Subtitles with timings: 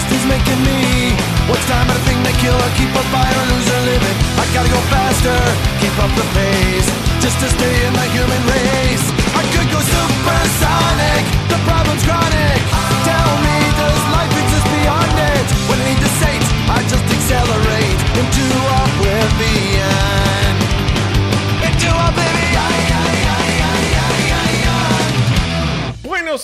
[0.00, 1.12] beast is making me.
[1.48, 4.16] What's time but a thing to kill or keep a fire or lose or living?
[4.38, 5.36] I gotta go faster,
[5.80, 6.88] keep up the pace,
[7.20, 9.06] just to stay in the human race.
[9.36, 12.89] I could go supersonic, the problem's chronic.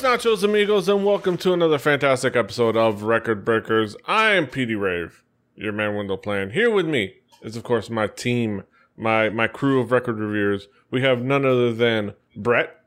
[0.00, 0.18] Oblivion.
[0.20, 3.96] Buenos nachos, amigos, and welcome to another fantastic episode of Record Breakers.
[4.06, 5.22] I am PD Rave,
[5.55, 6.50] your man window plan.
[6.50, 8.64] Here with me is, of course, my team,
[8.96, 10.69] my my crew of record reviewers.
[10.91, 12.80] We have none other than Brett.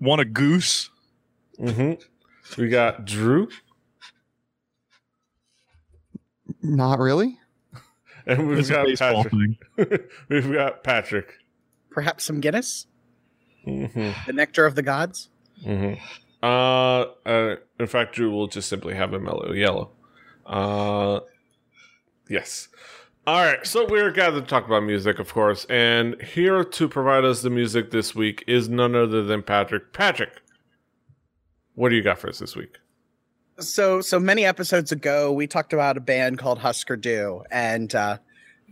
[0.00, 0.90] Want a goose?
[1.58, 2.60] Mm-hmm.
[2.60, 3.48] We got Drew,
[6.62, 7.38] Not really.
[8.26, 10.10] and we've It's a got Patrick.
[10.28, 11.34] we've got Patrick.
[11.90, 12.86] perhaps some Guinness,
[13.66, 14.10] Mm-hmm.
[14.26, 15.28] the nectar of the gods.
[15.64, 16.02] Mm-hmm.
[16.42, 19.90] Uh, uh, in fact, Drew will just simply have a mellow yellow.
[20.44, 21.20] Uh,
[22.28, 22.68] yes.
[23.24, 27.24] All right, so we're gathered to talk about music, of course, and here to provide
[27.24, 29.92] us the music this week is none other than Patrick.
[29.92, 30.42] Patrick,
[31.76, 32.78] what do you got for us this week?
[33.60, 38.18] So, so many episodes ago, we talked about a band called Husker Du, and uh,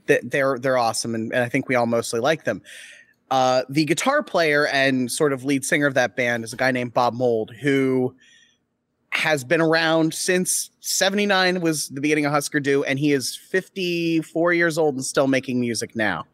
[0.07, 2.61] they're they're awesome, and, and I think we all mostly like them.
[3.31, 6.73] Uh, the guitar player and sort of lead singer of that band is a guy
[6.73, 8.15] named Bob Mould, who
[9.13, 14.53] has been around since 79 was the beginning of Husker Du, and he is 54
[14.53, 16.27] years old and still making music now.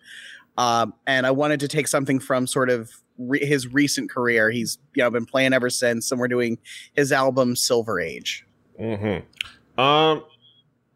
[0.58, 4.50] Um, and I wanted to take something from sort of re- his recent career.
[4.50, 6.58] He's you know been playing ever since, and we're doing
[6.94, 8.46] his album Silver Age.
[8.80, 9.80] Mm-hmm.
[9.80, 10.24] Um,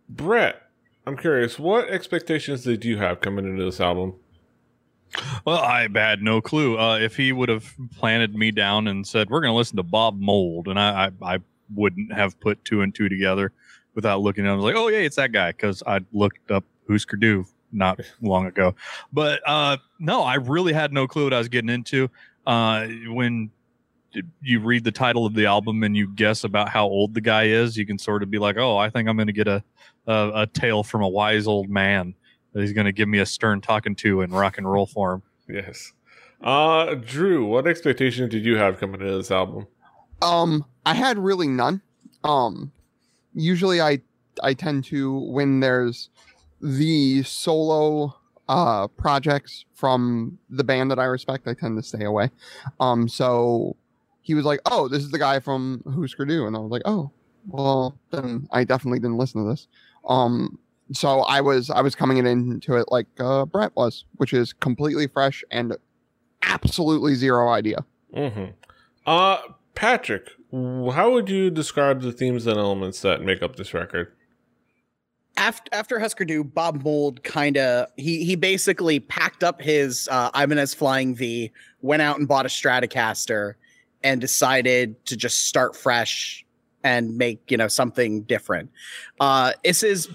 [0.09, 0.63] Brett,
[1.07, 4.15] I'm curious, what expectations did you have coming into this album?
[5.45, 6.79] Well, I had no clue.
[6.79, 9.83] Uh, if he would have planted me down and said, "We're going to listen to
[9.83, 11.39] Bob Mould," and I, I, I
[11.75, 13.53] wouldn't have put two and two together
[13.95, 14.45] without looking.
[14.47, 14.53] at him.
[14.53, 18.01] I was like, "Oh yeah, it's that guy," because I looked up Husker Du not
[18.21, 18.75] long ago.
[19.13, 22.11] But uh, no, I really had no clue what I was getting into.
[22.47, 23.51] Uh, when
[24.43, 27.45] you read the title of the album and you guess about how old the guy
[27.45, 29.63] is, you can sort of be like, "Oh, I think I'm going to get a,
[30.07, 32.15] a a tale from a wise old man."
[32.53, 35.23] That He's going to give me a stern talking to in rock and roll form.
[35.49, 35.93] Yes.
[36.43, 39.67] Uh, Drew, what expectations did you have coming into this album?
[40.23, 41.83] Um, I had really none.
[42.25, 42.73] Um,
[43.35, 44.01] usually I
[44.43, 46.11] I tend to when there's
[46.61, 48.15] the solo
[48.49, 52.31] uh projects from the band that I respect, I tend to stay away.
[52.81, 53.77] Um, so
[54.23, 56.83] he was like, "Oh, this is the guy from Husker Du," and I was like,
[56.85, 57.11] "Oh,
[57.49, 59.69] well, then I definitely didn't listen to this."
[60.07, 60.59] Um,
[60.93, 65.07] so I was I was coming into it like uh, Brett was, which is completely
[65.07, 65.77] fresh and
[66.43, 67.85] absolutely zero idea.
[68.15, 68.53] Mm-hmm.
[69.07, 69.39] Uh,
[69.75, 74.13] Patrick, how would you describe the themes and elements that make up this record?
[75.41, 80.31] after after Husker Du, Bob Mould kind of he he basically packed up his uh,
[80.35, 81.51] Ibanez Flying V,
[81.81, 83.55] went out and bought a Stratocaster,
[84.05, 86.45] and decided to just start fresh
[86.85, 88.71] and make you know something different.
[89.19, 90.09] Uh, this is,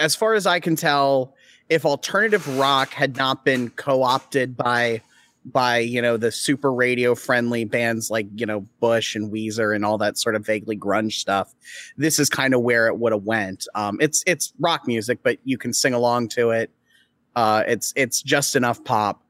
[0.00, 1.34] as far as I can tell,
[1.68, 5.02] if alternative rock had not been co opted by
[5.44, 9.84] by you know the super radio friendly bands like you know Bush and Weezer and
[9.84, 11.54] all that sort of vaguely grunge stuff.
[11.96, 13.66] This is kind of where it would have went.
[13.74, 16.70] Um, it's it's rock music, but you can sing along to it.
[17.36, 19.22] Uh, it's it's just enough pop.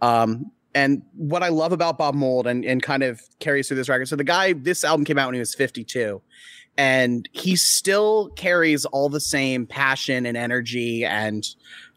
[0.00, 3.88] Um, and what I love about Bob Mould and and kind of carries through this
[3.88, 4.08] record.
[4.08, 6.22] So the guy, this album came out when he was 52,
[6.78, 11.44] and he still carries all the same passion and energy and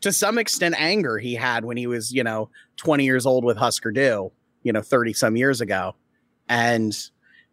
[0.02, 2.50] to some extent anger he had when he was you know
[2.82, 4.32] 20 years old with Husker Du,
[4.64, 5.96] you know 30 some years ago,
[6.50, 6.98] and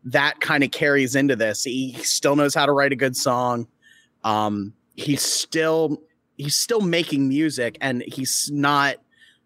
[0.05, 1.65] that kind of carries into this.
[1.65, 3.69] He still knows how to write a good song.
[4.25, 6.03] Um, he's still
[6.39, 8.97] he's still making music, and he's not,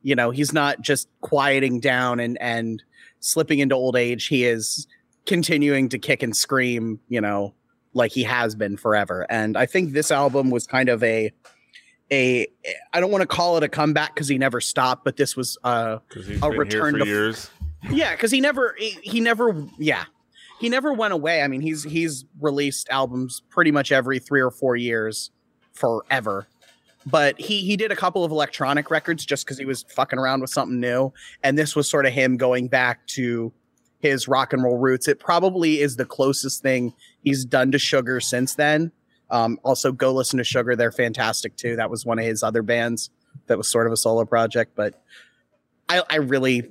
[0.02, 2.82] you know, he's not just quieting down and and
[3.18, 4.28] slipping into old age.
[4.28, 4.86] He is
[5.26, 7.54] continuing to kick and scream, you know,
[7.94, 9.26] like he has been forever.
[9.28, 11.32] And I think this album was kind of a
[12.10, 12.46] a
[12.92, 15.58] I don't want to call it a comeback because he never stopped, but this was
[15.64, 15.98] uh
[16.42, 17.50] A return to- years.
[17.90, 20.04] yeah, because he never he, he never yeah
[20.60, 21.42] he never went away.
[21.42, 25.30] I mean, he's he's released albums pretty much every three or four years
[25.72, 26.46] forever.
[27.04, 30.40] But he he did a couple of electronic records just because he was fucking around
[30.40, 31.12] with something new,
[31.42, 33.52] and this was sort of him going back to
[34.02, 35.08] his rock and roll roots.
[35.08, 36.92] It probably is the closest thing
[37.24, 38.92] he's done to Sugar since then.
[39.30, 41.76] Um, also, go listen to Sugar; they're fantastic too.
[41.76, 43.08] That was one of his other bands
[43.46, 45.02] that was sort of a solo project, but
[45.88, 46.70] I, I really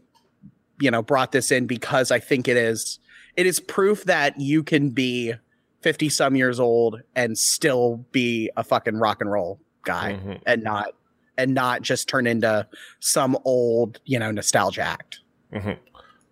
[0.79, 2.99] you know brought this in because I think it is
[3.35, 5.33] it is proof that you can be
[5.81, 10.41] 50 some years old and still be a fucking rock and roll guy Mhm.
[10.45, 10.93] and not
[11.37, 12.67] and not just turn into
[12.99, 15.21] some old, you know, nostalgia act.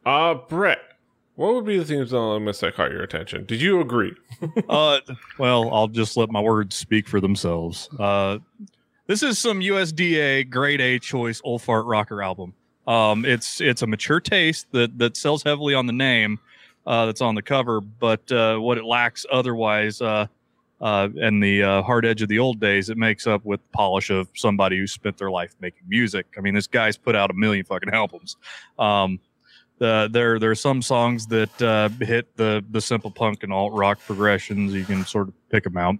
[0.05, 0.79] Uh, Brett,
[1.39, 3.45] what would be the themes on elements that caught your attention?
[3.45, 4.13] Did you agree?
[4.69, 4.99] uh,
[5.37, 7.87] well, I'll just let my words speak for themselves.
[7.97, 8.39] Uh,
[9.07, 12.53] this is some USDA grade A choice old fart rocker album.
[12.87, 16.39] Um, it's it's a mature taste that that sells heavily on the name
[16.85, 20.27] uh, that's on the cover, but uh, what it lacks otherwise, uh,
[20.81, 24.09] uh, and the uh, hard edge of the old days, it makes up with polish
[24.09, 26.25] of somebody who spent their life making music.
[26.37, 28.35] I mean, this guy's put out a million fucking albums.
[28.77, 29.21] Um,
[29.79, 33.73] the, there there are some songs that uh, hit the the simple punk and alt
[33.73, 34.73] rock progressions.
[34.73, 35.95] You can sort of pick them out,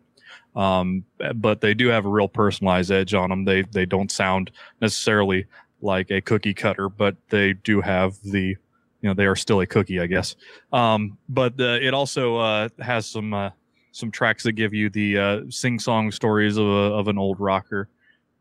[0.56, 1.06] um,
[1.36, 3.46] but they do have a real personalized edge on them.
[3.46, 5.46] They they don't sound necessarily
[5.82, 8.58] like a cookie cutter, but they do have the
[9.02, 10.36] you know they are still a cookie, I guess.
[10.74, 13.52] Um, but uh, it also uh, has some uh,
[13.92, 17.40] some tracks that give you the uh, sing song stories of, a, of an old
[17.40, 17.88] rocker,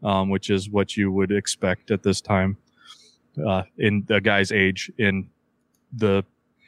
[0.02, 2.56] um, which is what you would expect at this time
[3.46, 4.90] uh, in the guy's age.
[4.98, 5.28] In
[5.92, 6.24] the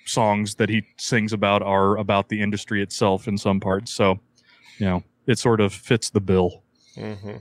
[0.07, 3.93] songs that he sings about are about the industry itself in some parts.
[3.93, 4.19] So,
[4.79, 6.63] you know, it sort of fits the bill.
[6.97, 7.37] Mm-hmm.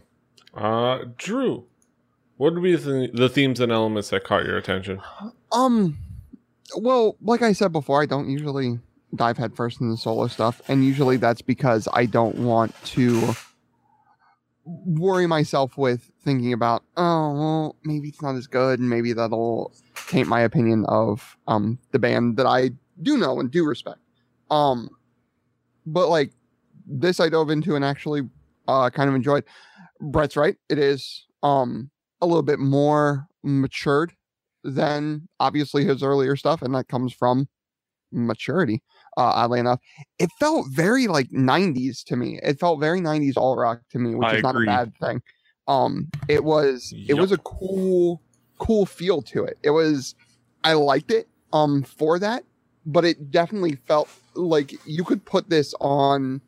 [0.54, 1.66] Uh, Drew,
[2.38, 5.02] what would be the, the themes and elements that caught your attention?
[5.52, 5.98] Um,
[6.76, 8.80] well, like I said before, I don't usually
[9.16, 13.34] dive headfirst into solo stuff, and usually that's because I don't want to
[14.66, 19.74] worry myself with thinking about, oh, well, maybe it's not as good, and maybe that'll
[20.08, 22.72] taint my opinion of um the band that I
[23.02, 24.00] do know and do respect.
[24.50, 24.90] Um,
[25.86, 26.32] but like
[26.86, 28.22] this, I dove into and actually
[28.68, 29.44] uh kind of enjoyed.
[30.02, 31.90] Brett's right; it is um
[32.22, 34.14] a little bit more matured
[34.64, 37.48] than obviously his earlier stuff, and that comes from
[38.12, 38.82] maturity.
[39.18, 39.80] Uh, oddly enough,
[40.20, 42.40] it felt very like '90s to me.
[42.44, 44.66] It felt very '90s all rock to me, which I is not agree.
[44.66, 45.22] a bad thing.
[45.70, 48.22] Um, it was it was a cool
[48.58, 49.58] cool feel to it.
[49.64, 50.16] It was
[50.64, 52.44] I liked it um for that,
[52.88, 56.42] but it definitely felt like you could put this on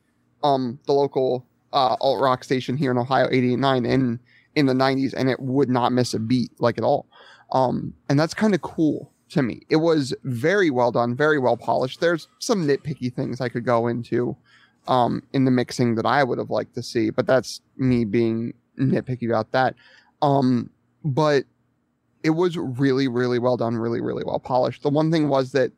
[0.44, 4.20] um the local uh alt rock station here in Ohio 889 in
[4.56, 7.06] in the 90s and it would not miss a beat like at all.
[7.52, 9.62] Um and that's kind of cool to me.
[9.70, 12.02] It was very well done, very well polished.
[12.02, 14.36] There's some nitpicky things I could go into
[14.88, 18.56] um in the mixing that I would have liked to see, but that's me being
[18.82, 19.76] nitpicky about that.
[20.22, 20.70] Um
[21.04, 21.46] but
[22.24, 24.84] it was really really well done, really really well polished.
[24.84, 25.72] The one thing was that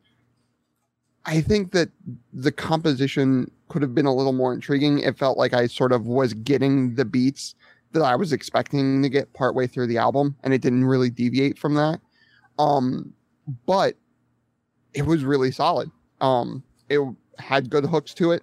[1.26, 1.90] I think that
[2.32, 4.98] the composition could have been a little more intriguing.
[4.98, 7.54] It felt like I sort of was getting the beats
[7.92, 11.58] that I was expecting to get partway through the album, and it didn't really deviate
[11.58, 12.00] from that.
[12.58, 13.14] Um,
[13.66, 13.96] but
[14.92, 15.90] it was really solid.
[16.20, 17.00] Um, it
[17.38, 18.42] had good hooks to it.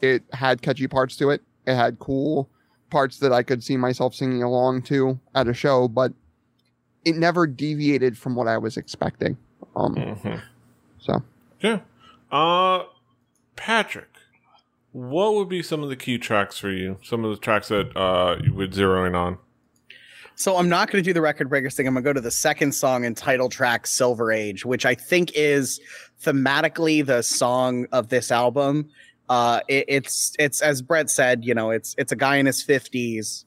[0.00, 1.42] It had catchy parts to it.
[1.66, 2.50] It had cool
[2.90, 6.12] parts that I could see myself singing along to at a show, but
[7.04, 9.36] it never deviated from what I was expecting.
[9.76, 10.38] Um, Mm-hmm.
[10.98, 11.22] so
[11.60, 11.80] Yeah.
[12.30, 12.84] Uh,
[13.56, 14.08] Patrick,
[14.92, 16.98] what would be some of the key tracks for you?
[17.02, 19.38] Some of the tracks that uh you would zero in on.
[20.34, 21.88] So I'm not going to do the record breakers thing.
[21.88, 24.94] I'm going to go to the second song and title track Silver Age, which I
[24.94, 25.80] think is
[26.22, 28.88] thematically the song of this album.
[29.28, 32.64] Uh, it, it's it's as Brett said, you know, it's it's a guy in his
[32.64, 33.44] 50s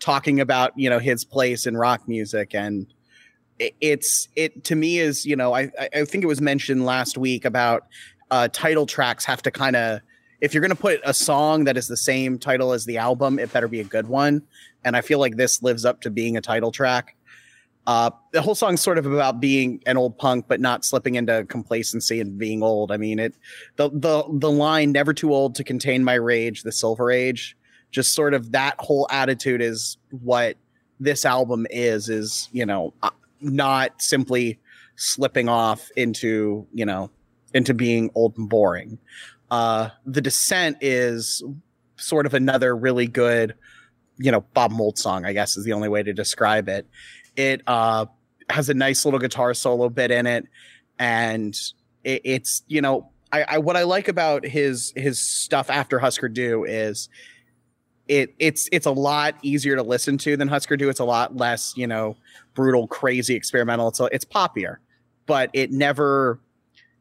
[0.00, 2.86] talking about you know his place in rock music, and
[3.58, 6.84] it, it's it to me is you know I I- I think it was mentioned
[6.84, 7.86] last week about
[8.30, 10.00] uh, title tracks have to kind of
[10.40, 13.38] if you're going to put a song that is the same title as the album,
[13.38, 14.42] it better be a good one
[14.84, 17.16] and I feel like this lives up to being a title track.
[17.86, 21.44] Uh, the whole song's sort of about being an old punk, but not slipping into
[21.44, 22.90] complacency and being old.
[22.90, 23.34] I mean, it
[23.76, 27.56] the the the line "never too old to contain my rage," the Silver Age,
[27.90, 30.56] just sort of that whole attitude is what
[30.98, 32.08] this album is.
[32.08, 33.10] Is you know uh,
[33.40, 34.58] not simply
[34.96, 37.10] slipping off into you know
[37.52, 38.98] into being old and boring.
[39.50, 41.42] Uh, the Descent is
[41.96, 43.54] sort of another really good
[44.16, 46.86] you know Bob Mould song, I guess is the only way to describe it.
[47.36, 48.06] It uh,
[48.48, 50.46] has a nice little guitar solo bit in it,
[50.98, 51.58] and
[52.04, 56.28] it, it's you know I, I what I like about his his stuff after Husker
[56.28, 57.08] Du is
[58.06, 60.88] it it's it's a lot easier to listen to than Husker Du.
[60.88, 62.16] It's a lot less you know
[62.54, 63.88] brutal, crazy, experimental.
[63.88, 64.76] It's a, it's poppier,
[65.26, 66.40] but it never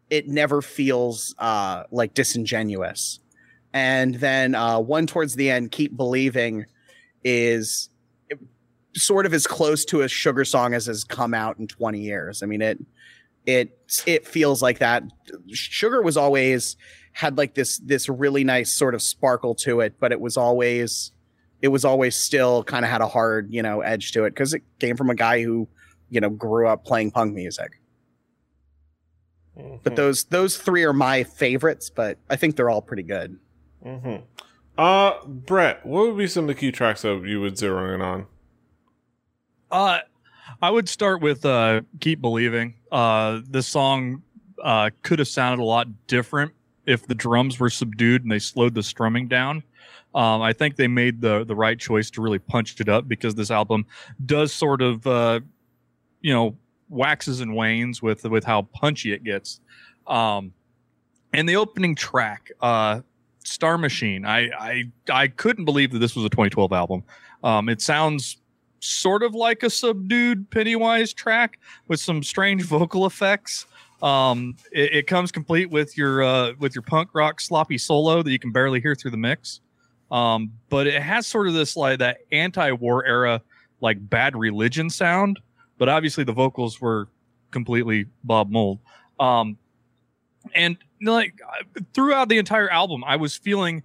[0.10, 3.20] it never feels uh, like disingenuous.
[3.74, 6.66] And then uh, one towards the end, keep believing
[7.24, 7.90] is
[8.96, 12.44] sort of as close to a sugar song as has come out in 20 years.
[12.44, 12.80] I mean, it
[13.46, 15.04] it it feels like that.
[15.52, 16.78] Sugar was always
[17.14, 21.12] had like this this really nice sort of sparkle to it, but it was always
[21.62, 24.54] it was always still kind of had a hard you know edge to it because
[24.54, 25.68] it came from a guy who
[26.10, 27.80] you know grew up playing punk music.
[29.58, 29.78] Mm-hmm.
[29.84, 33.38] But those those three are my favorites, but I think they're all pretty good.
[33.84, 34.16] hmm
[34.78, 38.02] Uh, Brett, what would be some of the key tracks that you would zero in
[38.02, 38.26] on?
[39.74, 40.00] Uh,
[40.62, 44.22] I would start with uh, "Keep Believing." Uh, this song
[44.64, 46.54] uh, could have sounded a lot different
[46.86, 49.64] if the drums were subdued and they slowed the strumming down.
[50.14, 53.34] Um, I think they made the the right choice to really punch it up because
[53.34, 53.88] this album
[54.24, 55.40] does sort of, uh,
[56.22, 56.56] you know,
[56.88, 59.60] waxes and wanes with with how punchy it gets.
[60.06, 60.54] Um,
[61.34, 63.02] and the opening track, uh,
[63.44, 67.04] "Star Machine," I I I couldn't believe that this was a 2012 album.
[67.44, 68.38] Um, it sounds
[68.84, 73.66] sort of like a subdued Pennywise track with some strange vocal effects.
[74.02, 78.32] Um, it, it comes complete with your uh, with your punk rock sloppy solo that
[78.32, 79.62] you can barely hear through the mix.
[80.12, 83.42] Um, but it has sort of this like that anti-war era
[83.82, 85.40] like bad religion sound.
[85.78, 87.08] But obviously the vocals were
[87.52, 88.80] completely Bob Mould.
[89.20, 89.58] Um,
[90.54, 91.40] and like
[91.94, 93.84] throughout the entire album, I was feeling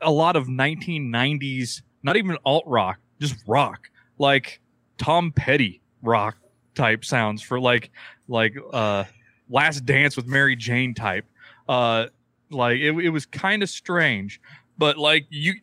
[0.00, 4.60] a lot of 1990s, not even alt rock, just rock like
[4.98, 6.36] Tom Petty rock
[6.74, 7.90] type sounds for like
[8.28, 9.04] like uh
[9.48, 11.26] Last Dance with Mary Jane type.
[11.68, 12.06] Uh
[12.50, 14.40] like it, it was kind of strange,
[14.78, 15.54] but like you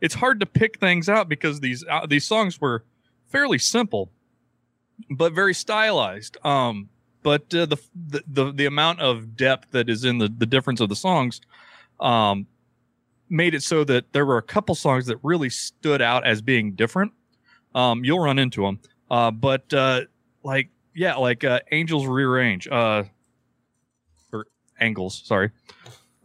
[0.00, 2.84] it's hard to pick things out because these uh, these songs were
[3.28, 4.10] fairly simple
[5.10, 6.36] but very stylized.
[6.44, 6.88] Um
[7.22, 7.76] but uh, the,
[8.08, 11.40] the the the amount of depth that is in the the difference of the songs
[12.00, 12.46] um
[13.28, 16.72] made it so that there were a couple songs that really stood out as being
[16.72, 17.12] different
[17.74, 18.80] um, you'll run into them.
[19.10, 20.02] Uh, but uh,
[20.42, 23.04] like yeah, like uh, Angels Rearrange, uh,
[24.32, 24.46] or
[24.80, 25.50] Angles, sorry.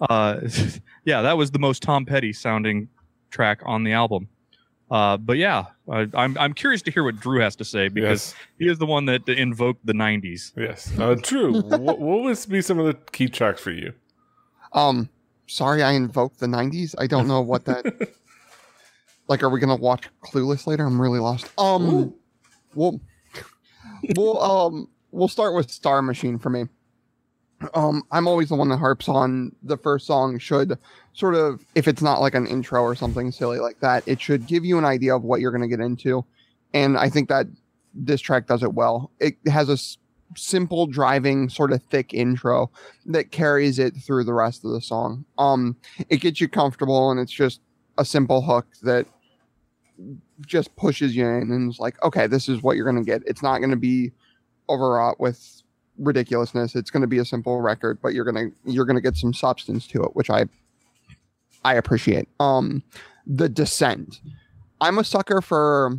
[0.02, 0.42] Uh,
[1.06, 2.90] yeah, that was the most Tom Petty sounding
[3.32, 4.28] track on the album.
[4.92, 8.34] Uh, but yeah, I, I'm I'm curious to hear what Drew has to say because
[8.34, 8.36] Yes.
[8.60, 10.52] he is the one that invoked the '90s.
[10.56, 10.92] Yes.
[11.00, 13.94] Uh, Drew, what, what would be some of the key tracks for you?
[14.74, 15.10] Um,
[15.48, 16.94] sorry, I invoked the '90s.
[17.00, 18.10] I don't know what that.
[19.27, 20.86] like, are we gonna watch Clueless later?
[20.86, 21.48] I'm really lost.
[21.58, 22.13] Um,
[22.75, 23.00] we'll,
[24.15, 26.65] we'll, um, we'll start with Star Machine for me.
[27.74, 30.77] Um, I'm always the one that harps on the first song should
[31.13, 34.46] sort of, if it's not like an intro or something silly like that, it should
[34.46, 36.25] give you an idea of what you're gonna get into,
[36.74, 37.48] and I think that
[37.94, 39.10] this track does it well.
[39.22, 39.98] It has a s-
[40.36, 42.70] simple driving sort of thick intro
[43.05, 45.24] that carries it through the rest of the song.
[45.38, 45.77] Um,
[46.10, 47.62] it gets you comfortable, and it's just
[47.98, 49.08] a simple hook that
[50.46, 53.24] just pushes you in, and it's like, okay, this is what you're gonna get.
[53.25, 54.12] It's not gonna be
[54.70, 55.62] overwrought with
[55.98, 56.75] ridiculousness.
[56.75, 60.04] It's gonna be a simple record, but you're gonna you're gonna get some substance to
[60.04, 60.46] it, which I
[61.63, 62.27] I appreciate.
[62.39, 62.84] Um,
[63.25, 64.22] the descent.
[64.82, 65.98] I'm a sucker for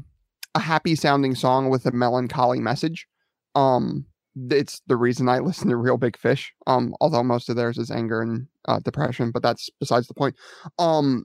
[0.55, 3.07] a happy sounding song with a melancholy message.
[3.55, 4.07] Um,
[4.51, 6.53] it's the reason I listen to Reel Big Fish.
[6.67, 10.37] Um, although most of theirs is anger and uh, depression, but that's besides the point.
[10.79, 11.25] Um,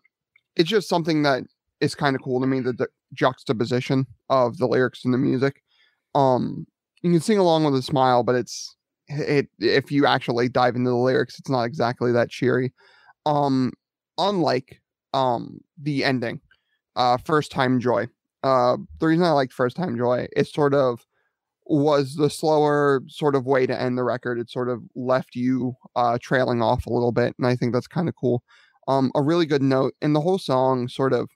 [0.56, 1.44] it's just something that
[1.82, 2.62] is kind of cool to me.
[2.62, 5.62] The, the juxtaposition of the lyrics and the music.
[6.16, 6.66] Um,
[7.02, 8.76] you can sing along with a smile, but it's
[9.08, 12.74] it if you actually dive into the lyrics, it's not exactly that cheery.
[13.26, 13.74] Um,
[14.18, 14.82] unlike
[15.14, 16.40] um the ending,
[16.96, 18.08] uh, first time joy.
[18.44, 21.06] Uh, the reason I liked first time joy, it sort of
[21.66, 24.40] was the slower sort of way to end the record.
[24.40, 27.88] It sort of left you uh, trailing off a little bit, and I think that's
[27.88, 28.44] kind of cool.
[28.88, 31.30] Um, a really good note, and the whole song sort of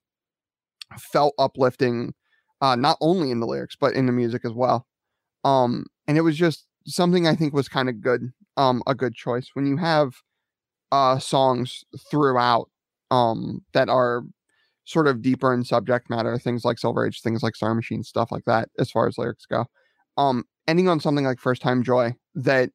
[1.00, 2.14] felt uplifting,
[2.62, 4.88] uh, not only in the lyrics but in the music as well.
[5.44, 9.16] Um, and it was just something I think was kind of good, um, a good
[9.16, 10.14] choice when you have
[10.92, 12.70] uh, songs throughout
[13.12, 14.24] um, that are
[14.86, 18.32] sort of deeper in subject matter, things like Silver Age, things like Star Machine, stuff
[18.32, 19.66] like that, as far as lyrics go
[20.18, 22.70] um ending on something like first time joy that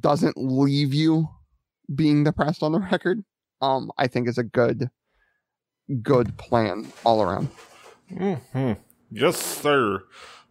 [0.00, 1.28] doesn't leave you
[1.94, 3.22] being depressed on the record
[3.60, 4.88] um i think is a good
[6.02, 7.48] good plan all around
[8.08, 8.72] hmm
[9.10, 10.02] Yes, sir.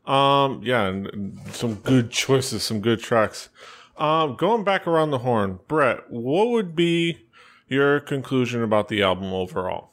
[0.05, 3.49] Um, yeah, and, and some good choices, some good tracks.
[3.97, 7.27] Um, going back around the horn, Brett, what would be
[7.67, 9.91] your conclusion about the album overall?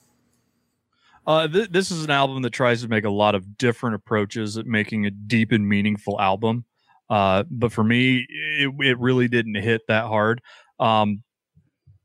[1.26, 4.56] Uh, th- this is an album that tries to make a lot of different approaches
[4.56, 6.64] at making a deep and meaningful album.
[7.08, 10.40] Uh, but for me, it, it really didn't hit that hard.
[10.78, 11.22] Um,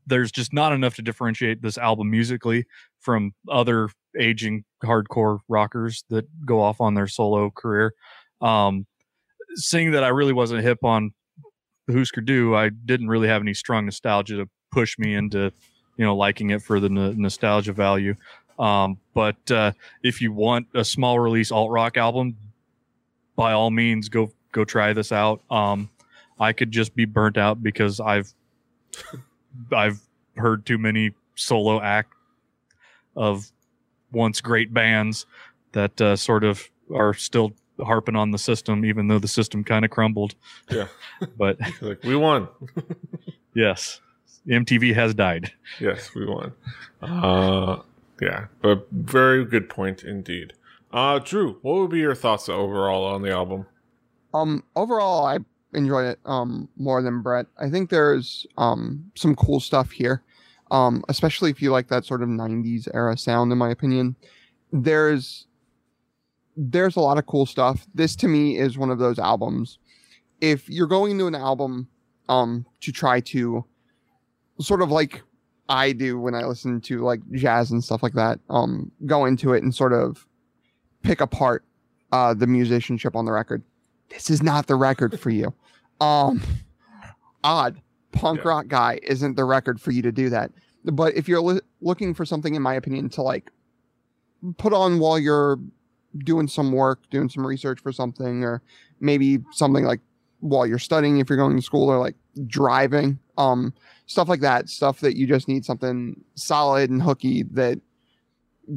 [0.07, 2.65] there's just not enough to differentiate this album musically
[3.05, 7.93] from other aging hardcore rockers that go off on their solo career.
[8.41, 8.87] Um,
[9.53, 11.11] seeing that I really wasn't hip on
[11.89, 15.51] Husker Du, I didn't really have any strong nostalgia to push me into
[15.97, 18.15] you know liking it for the n- nostalgia value.
[18.57, 19.71] Um, but uh,
[20.01, 22.35] if you want a small release alt rock album,
[23.35, 25.41] by all means go go try this out.
[25.51, 25.89] Um,
[26.39, 28.33] I could just be burnt out because I've
[29.71, 30.01] I've
[30.35, 32.14] heard too many solo act
[33.15, 33.51] of
[34.11, 35.25] once great bands
[35.71, 37.53] that uh, sort of are still
[37.83, 40.35] harping on the system, even though the system kind of crumbled.
[40.69, 40.87] Yeah.
[41.37, 42.47] but like we won.
[43.53, 43.99] yes,
[44.47, 45.51] MTV has died.
[45.79, 46.53] yes, we won.
[47.01, 47.81] Uh,
[48.21, 50.53] yeah, but very good point indeed.
[50.91, 53.65] Uh, Drew, what would be your thoughts overall on the album?
[54.33, 55.39] Um, overall, I
[55.73, 57.47] enjoyed it um more than Brett.
[57.57, 60.23] I think there's um some cool stuff here,
[60.75, 63.51] um, especially if you like that sort of '90s era sound.
[63.51, 64.15] In my opinion,
[64.71, 65.47] there's
[66.57, 67.85] there's a lot of cool stuff.
[67.93, 69.79] This to me is one of those albums.
[70.41, 71.87] If you're going to an album
[72.27, 73.63] um to try to
[74.59, 75.21] sort of like
[75.69, 79.53] I do when I listen to like jazz and stuff like that, um, go into
[79.53, 80.25] it and sort of
[81.03, 81.63] pick apart
[82.11, 83.63] uh the musicianship on the record.
[84.09, 85.53] This is not the record for you.
[86.01, 86.41] Um
[87.43, 87.79] odd
[88.11, 88.49] punk Yeah.
[88.49, 90.51] rock guy isn't the record for you to do that.
[90.93, 93.51] But if you're li- looking for something in my opinion to like
[94.57, 95.59] put on while you're
[96.19, 98.61] doing some work, doing some research for something, or
[98.99, 99.99] maybe something like
[100.39, 102.15] while you're studying if you're going to school or like
[102.47, 103.73] driving, um,
[104.05, 104.69] stuff like that.
[104.69, 107.79] Stuff that you just need something solid and hooky that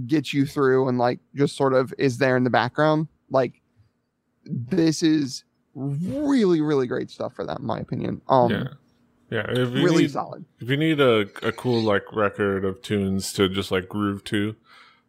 [0.07, 3.09] gets you through and like just sort of is there in the background.
[3.31, 3.61] Like
[4.45, 8.21] this is really, really great stuff for that, in my opinion.
[8.29, 8.65] Um, yeah,
[9.31, 9.47] yeah.
[9.47, 10.45] Really need, solid.
[10.61, 14.57] if you need a, a cool like record of tunes to just like groove to,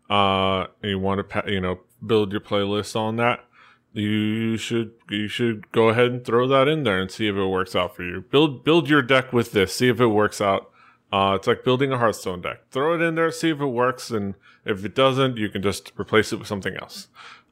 [0.10, 3.46] uh, and you want to pa- you know build your playlist on that,
[3.94, 7.46] you should you should go ahead and throw that in there and see if it
[7.46, 8.22] works out for you.
[8.22, 9.76] Build build your deck with this.
[9.76, 10.70] See if it works out.
[11.12, 12.70] Uh, it's like building a Hearthstone deck.
[12.70, 15.92] Throw it in there, see if it works, and if it doesn't, you can just
[16.00, 17.08] replace it with something else.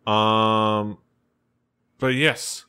[0.06, 0.99] Um,
[1.97, 2.65] but yes,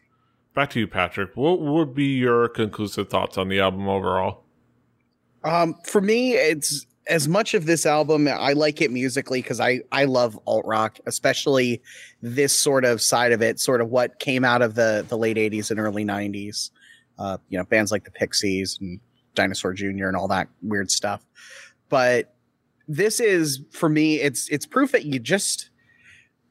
[0.59, 1.37] back to you, Patrick.
[1.37, 4.43] What would be your conclusive thoughts on the album overall?
[5.45, 8.27] Um, for me, it's as much of this album.
[8.27, 11.81] I like it musically because I I love alt rock, especially
[12.23, 15.37] this sort of side of it, sort of what came out of the the late
[15.37, 16.71] '80s and early '90s.
[17.21, 18.99] Uh, you know, bands like the Pixies and
[19.37, 20.09] Dinosaur Jr.
[20.09, 21.25] and all that weird stuff.
[21.89, 22.35] But
[22.89, 25.71] this is for me, it's it's proof that you just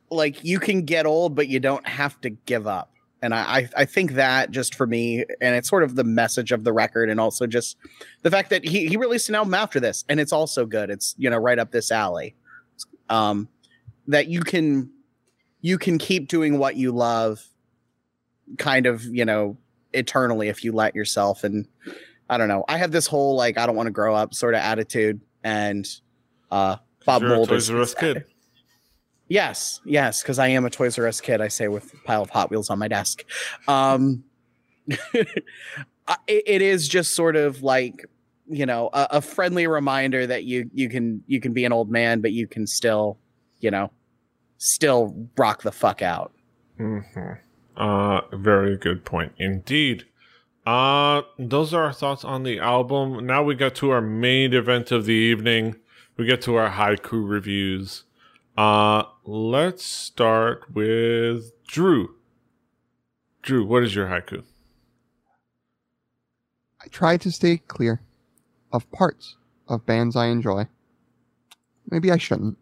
[0.10, 2.94] like you can get old, but you don't have to give up.
[3.22, 6.52] And I, I I think that just for me, and it's sort of the message
[6.52, 7.78] of the record, and also just
[8.22, 10.90] the fact that he he released an album after this, and it's also good.
[10.90, 12.36] It's you know right up this alley.
[13.10, 13.48] Um,
[14.08, 14.92] that you can
[15.62, 17.44] you can keep doing what you love,
[18.58, 19.58] kind of you know
[19.94, 21.44] eternally if you let yourself.
[21.44, 21.68] And
[22.30, 22.66] I don't know.
[22.68, 25.88] I have this whole like I don't want to grow up sort of attitude, and
[26.52, 28.26] uh, Bob a Mould is- kid.
[29.30, 31.42] Yes, yes, because I am a Toys R Us kid.
[31.42, 33.24] I say with a pile of Hot Wheels on my desk.
[33.68, 34.24] Um,
[34.88, 35.44] it,
[36.28, 38.06] it is just sort of like
[38.48, 41.90] you know a, a friendly reminder that you you can you can be an old
[41.90, 43.18] man, but you can still
[43.60, 43.92] you know
[44.58, 46.32] still rock the fuck out.
[46.78, 47.00] hmm
[47.76, 50.06] Uh, very good point indeed.
[50.66, 53.26] Uh, those are our thoughts on the album.
[53.26, 55.76] Now we get to our main event of the evening.
[56.18, 58.04] We get to our haiku reviews.
[58.58, 62.16] Uh, let's start with Drew.
[63.44, 64.44] Drew, what is your haiku?
[66.82, 68.02] I try to stay clear
[68.74, 69.36] of parts
[69.68, 70.68] of bands I enjoy.
[71.90, 72.58] Maybe I shouldn't.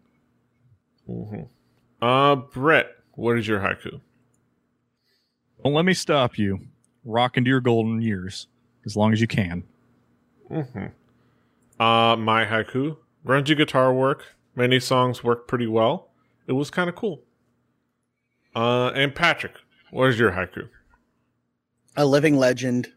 [1.08, 2.04] Mm-hmm.
[2.04, 4.00] Uh, Brett, what is your haiku?
[5.64, 6.60] Don't let me stop you.
[7.04, 8.48] Rock into your golden years
[8.84, 9.64] as long as you can.
[10.50, 11.82] Mm-hmm.
[11.82, 14.35] Uh, my haiku, grungy guitar work.
[14.56, 16.10] Many songs worked pretty well.
[16.46, 17.22] It was kind of cool.
[18.54, 19.54] Uh, and Patrick,
[19.90, 20.68] what is your haiku?
[21.96, 22.88] A living legend,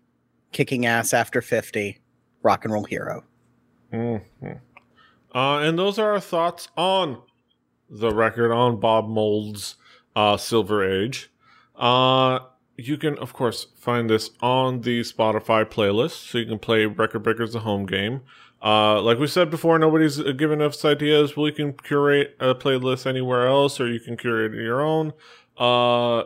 [0.51, 1.99] kicking ass after fifty,
[2.41, 3.23] rock and roll hero.
[3.91, 4.17] hmm
[5.35, 7.21] Uh, and those are our thoughts on
[7.89, 9.75] the record on Bob Mould's
[10.15, 11.29] uh, Silver Age.
[11.75, 12.39] Uh,
[12.77, 17.23] you can, of course, find this on the Spotify playlist, so you can play Record
[17.23, 18.21] Breakers the home game.
[18.61, 21.33] Uh, like we said before, nobody's given us ideas.
[21.37, 25.13] You can curate a playlist anywhere else, or you can curate your own.
[25.57, 26.23] Uh,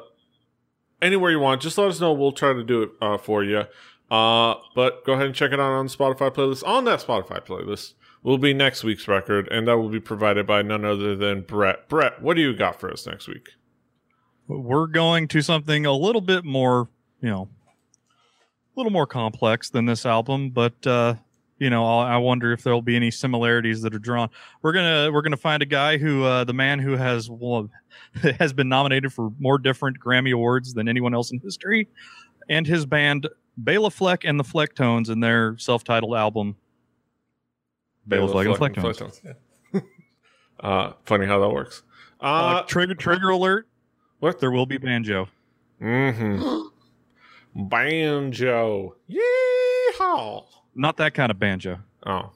[1.02, 1.62] anywhere you want.
[1.62, 2.14] Just let us know.
[2.14, 3.66] We'll try to do it uh, for you.
[4.10, 6.66] Uh, but go ahead and check it out on Spotify playlist.
[6.68, 7.94] On that Spotify playlist
[8.24, 11.88] will be next week's record, and that will be provided by none other than Brett.
[11.90, 13.50] Brett, what do you got for us next week?
[14.48, 16.90] We're going to something a little bit more,
[17.22, 17.50] you know,
[18.76, 21.16] a little more complex than this album, but uh,
[21.64, 24.30] you know, I'll, I wonder if there'll be any similarities that are drawn.
[24.62, 27.70] We're gonna we're gonna find a guy who uh, the man who has well,
[28.40, 31.88] has been nominated for more different Grammy awards than anyone else in history,
[32.50, 36.58] and his band Bela Fleck and the Flecktones in their self-titled album.
[38.06, 39.22] Bela Fleck and the Flecktones.
[39.74, 39.80] Yeah.
[40.60, 41.84] uh, funny how that works.
[42.20, 43.70] Uh, Uh, trigger trigger alert!
[44.20, 44.42] what?
[44.42, 45.30] There will be banjo.
[45.82, 46.68] Mm-hmm.
[47.70, 48.96] Banjo.
[49.10, 50.46] Yeehaw.
[50.76, 51.80] Not that kind of banjo.
[52.06, 52.32] Oh.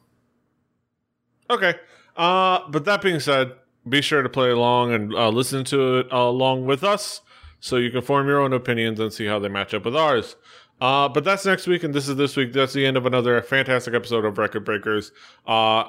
[1.50, 1.76] Okay.
[2.16, 3.54] Uh, but that being said,
[3.88, 7.22] be sure to play along and uh, listen to it uh, along with us
[7.60, 10.36] so you can form your own opinions and see how they match up with ours.
[10.80, 12.54] Uh, but that's next week, and this is this week.
[12.54, 15.12] That's the end of another fantastic episode of Record Breakers.
[15.48, 15.86] Uh,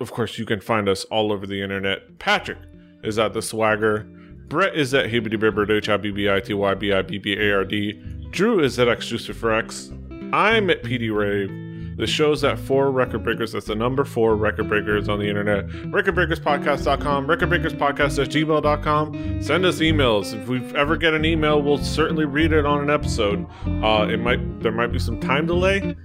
[0.00, 2.18] of course, you can find us all over the internet.
[2.18, 2.58] Patrick
[3.04, 4.08] is at the Swagger.
[4.48, 7.34] Brett is at Hibbity H I B B I T Y B I B B
[7.34, 7.92] A R D.
[8.30, 9.92] Drew is at X for X.
[10.32, 11.67] I'm at PD Rave.
[11.98, 13.52] The show's at four record breakers.
[13.52, 15.66] That's the number four record breakers on the internet.
[15.66, 19.42] Recordbreakerspodcast.com, recordbreakerspodcast at gmail.com.
[19.42, 20.32] Send us emails.
[20.40, 23.44] If we ever get an email, we'll certainly read it on an episode.
[23.82, 25.96] Uh, it might there might be some time delay,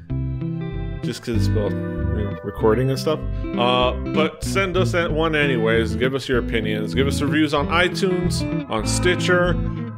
[1.03, 3.19] just because well, you know, recording and stuff.
[3.55, 5.95] Uh, but send us that one anyways.
[5.95, 6.95] Give us your opinions.
[6.95, 9.49] Give us reviews on iTunes, on Stitcher.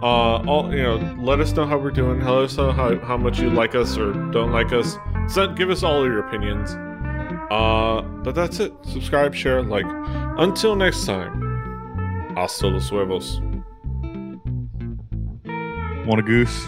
[0.01, 2.19] Uh, all you know, let us know how we're doing.
[2.19, 4.97] Let us know how, how much you like us or don't like us.
[5.27, 6.71] Send, give us all your opinions.
[7.51, 8.73] Uh, but that's it.
[8.83, 9.85] Subscribe, share, like.
[10.37, 12.33] Until next time.
[12.35, 13.39] Hasta los huevos.
[16.05, 16.67] Want a goose?